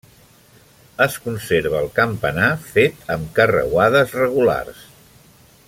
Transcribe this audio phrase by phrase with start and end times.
[1.05, 4.85] Es conserva el campanar fet amb carreuades regulars.